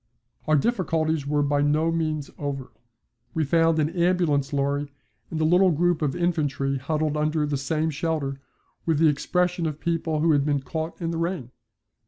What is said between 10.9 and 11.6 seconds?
in the rain.